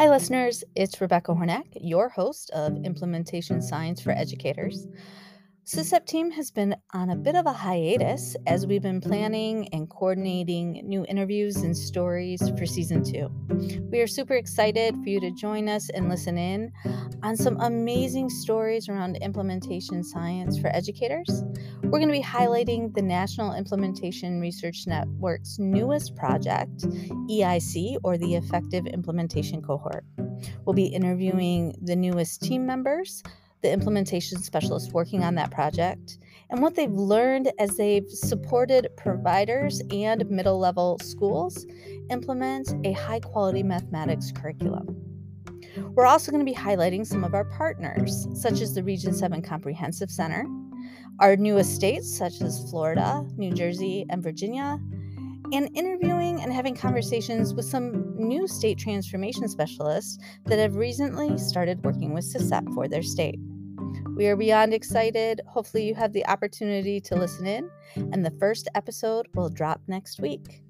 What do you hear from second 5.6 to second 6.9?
SISEP team has been